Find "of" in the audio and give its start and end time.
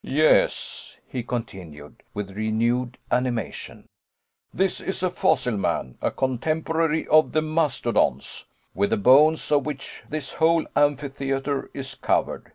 7.08-7.32, 9.52-9.66